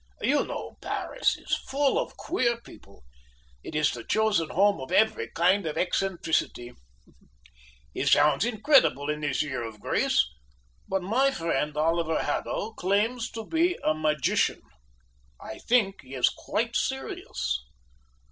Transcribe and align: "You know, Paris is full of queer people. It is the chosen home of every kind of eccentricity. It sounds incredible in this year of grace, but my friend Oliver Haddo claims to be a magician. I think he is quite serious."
"You 0.23 0.43
know, 0.47 0.77
Paris 0.81 1.37
is 1.37 1.55
full 1.67 1.99
of 1.99 2.17
queer 2.17 2.59
people. 2.59 3.03
It 3.63 3.75
is 3.75 3.91
the 3.93 4.03
chosen 4.03 4.49
home 4.49 4.81
of 4.81 4.91
every 4.91 5.29
kind 5.29 5.63
of 5.67 5.77
eccentricity. 5.77 6.73
It 7.93 8.07
sounds 8.07 8.43
incredible 8.43 9.11
in 9.11 9.21
this 9.21 9.43
year 9.43 9.61
of 9.61 9.79
grace, 9.79 10.25
but 10.87 11.03
my 11.03 11.29
friend 11.29 11.77
Oliver 11.77 12.17
Haddo 12.23 12.71
claims 12.71 13.29
to 13.29 13.45
be 13.45 13.77
a 13.83 13.93
magician. 13.93 14.61
I 15.39 15.59
think 15.59 16.01
he 16.01 16.15
is 16.15 16.29
quite 16.29 16.75
serious." 16.75 17.63